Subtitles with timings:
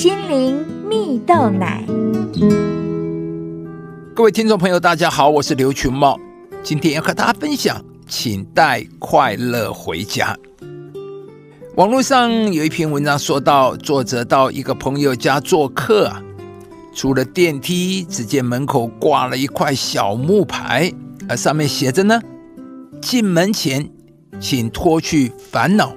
[0.00, 1.84] 心灵蜜豆奶。
[4.14, 6.18] 各位听众朋友，大家好，我是刘群茂，
[6.62, 10.34] 今天要和大家分享，请带快乐回家。
[11.76, 16.22] 网络上有一篇文章说到，作者到一个朋友家做客啊，
[16.94, 20.90] 出了电梯，只见门口挂了一块小木牌，
[21.28, 22.18] 而上面写着呢
[23.02, 23.86] ：“进门前，
[24.40, 25.92] 请脱去烦恼，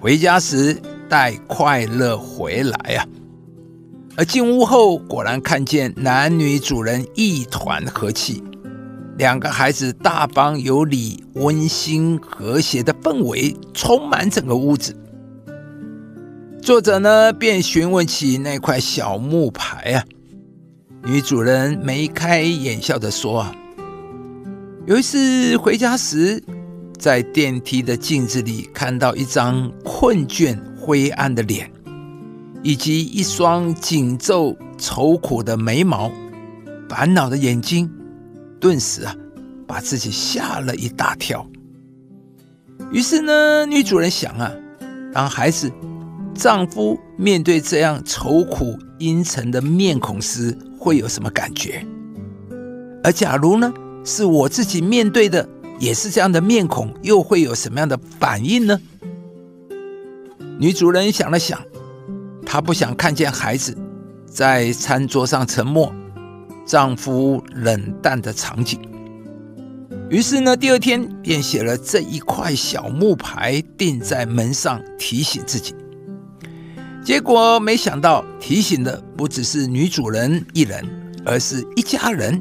[0.00, 3.06] 回家时。”带快乐回来呀！
[4.16, 8.42] 而进屋后，果然看见男女主人一团和气，
[9.18, 14.96] 两个孩子大方有礼、温馨和谐的氛围充满整个屋子。
[16.62, 20.04] 作者呢，便询问起那块小木牌啊。
[21.04, 23.54] 女主人眉开眼笑的说：“啊，
[24.86, 26.42] 有一次回家时，
[26.98, 31.68] 在电梯的镜子里看到一张困倦。”灰暗的脸，
[32.66, 36.10] 以及一双紧皱、愁苦的眉毛，
[36.88, 37.88] 烦恼的眼睛，
[38.58, 39.14] 顿时啊，
[39.68, 41.46] 把自己吓了一大跳。
[42.90, 44.52] 于是呢，女主人想啊，
[45.12, 45.70] 当孩子、
[46.34, 51.86] 丈夫面对这样愁苦阴沉的面孔时，会有什么感觉？
[53.04, 53.72] 而假如呢，
[54.04, 58.80] 是我自己面对的，也是这样的面孔，又会有什么样的反应呢？
[60.58, 61.62] 女主人想了想，
[62.46, 63.76] 她不想看见孩子
[64.24, 65.92] 在餐桌上沉默，
[66.64, 68.80] 丈夫冷淡的场景。
[70.08, 75.74] 于是呢，第二天便写了这一块小木牌，钉在门上提醒自己。
[77.04, 80.84] 结果没想到，提醒的不只是女主人一人，
[81.24, 82.40] 而是一家人。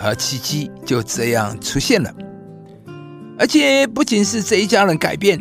[0.00, 2.12] 而奇迹就这样出现了，
[3.38, 5.40] 而且不仅是这一家人改变，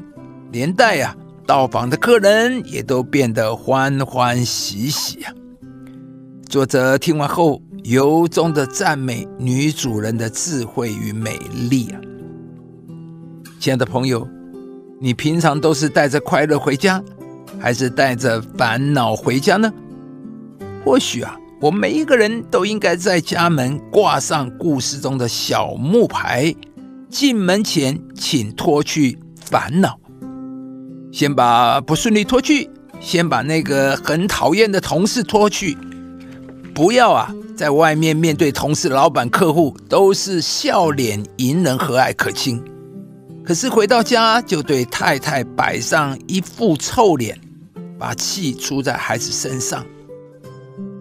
[0.52, 1.16] 连带呀。
[1.52, 5.34] 到访的客人也都变得欢欢喜喜啊！
[6.48, 11.38] 作者听完后，由衷的赞美女主人的智慧与美
[11.70, 12.00] 丽啊！
[13.60, 14.26] 亲爱的朋友，
[15.02, 17.04] 你平常都是带着快乐回家，
[17.60, 19.70] 还是带着烦恼回家呢？
[20.86, 26.56] 或许啊，我们每一个人都应该在家门挂上故事中的小木牌，
[27.10, 30.00] 进门前请脱去烦恼。
[31.11, 35.77] 先把不顺利拖去，先把那个很讨厌的同事拖去。
[36.73, 42.64] 不要啊，在外面面对同事、老板、客户都是笑脸迎人、和蔼可亲，
[43.44, 47.38] 可是回到家就对太太摆上一副臭脸，
[47.99, 49.86] 把气出在孩子身上。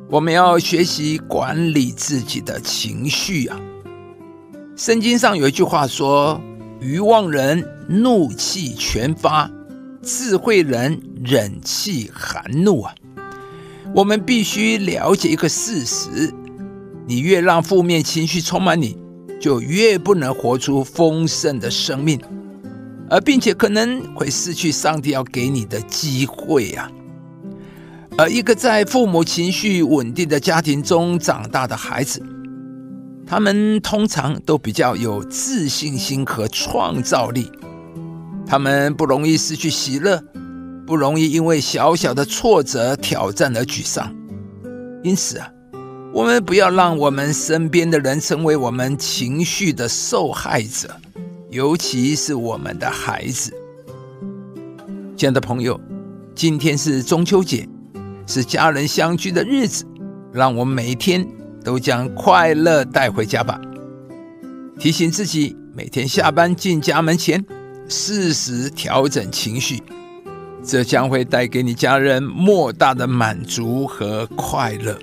[0.08, 3.60] 我们要学习管理自己的情绪啊。
[4.74, 6.40] 圣经上有一句话说
[6.80, 9.48] ：“愚妄人怒气全发。”
[10.02, 12.94] 智慧人忍气含怒啊！
[13.94, 16.32] 我们必须了解一个事实：
[17.06, 18.96] 你越让负面情绪充满你，
[19.38, 22.18] 就越不能活出丰盛的生命，
[23.10, 26.90] 而并且可能会失去上帝要给你的机会啊！
[28.16, 32.22] 而一个在父母情绪稳定的家庭中长大的孩子，
[33.26, 37.50] 他们通常都比较有自信心和创造力。
[38.50, 40.20] 他们不容易失去喜乐，
[40.84, 44.12] 不容易因为小小的挫折、挑战而沮丧。
[45.04, 45.48] 因此啊，
[46.12, 50.90] 我们不要让我们身边的人成为我们情绪的受害者，
[51.50, 53.52] 尤其是我们的孩子。
[55.16, 55.80] 亲爱的朋友，
[56.34, 57.68] 今天是中秋节，
[58.26, 59.84] 是家人相聚的日子，
[60.32, 61.24] 让我们每天
[61.62, 63.60] 都将快乐带回家吧。
[64.76, 67.44] 提醒自己，每天下班进家门前。
[67.90, 69.82] 适时调整情绪，
[70.64, 74.96] 这将会带给你家人莫大的满足和快乐。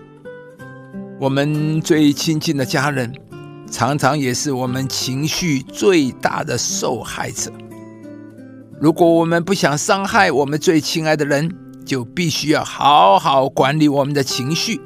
[1.19, 3.13] 我们最亲近的家人，
[3.69, 7.51] 常常也是我们情绪最大的受害者。
[8.79, 11.53] 如果我们不想伤害我们最亲爱的人，
[11.85, 14.79] 就必须要好好管理我们的情绪。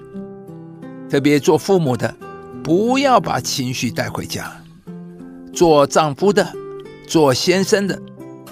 [1.07, 2.15] 特别做父母的，
[2.63, 4.41] 不要把情绪带回家；
[5.53, 6.60] 做丈夫的。
[7.11, 8.01] 做先生的，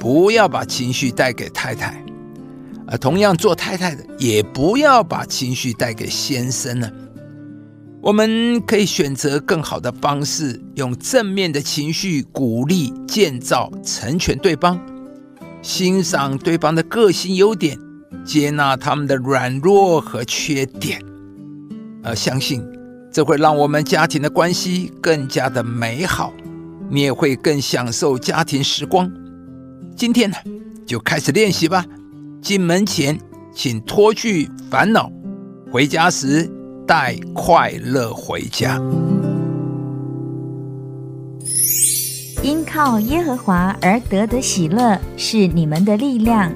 [0.02, 1.94] 不要把情绪带给太太；
[2.86, 6.92] 而同样做太太的，也不要把情绪带给先生呢。
[8.02, 14.78] 我们可以选择更好的方式，用正面的情绪鼓励、建造、成全对方，
[15.62, 17.80] 欣赏对方的个性优点，
[18.26, 21.02] 接纳他们的软弱和缺点，
[22.04, 22.62] 而相信
[23.10, 26.34] 这会让我们家庭的关系更加的美好。
[26.90, 29.12] 你也会更享受家庭时光。
[29.96, 30.38] 今天呢，
[30.86, 31.86] 就开始练习吧。
[32.42, 33.20] 进门前，
[33.54, 35.12] 请脱去烦恼，
[35.72, 36.50] 回家时
[36.88, 38.82] 带快乐回家。
[42.42, 46.52] 因靠耶和华而得的喜乐是你们的力量。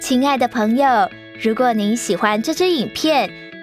[0.00, 0.86] 亲爱的朋友，
[1.42, 3.30] 如果您喜欢这支影片，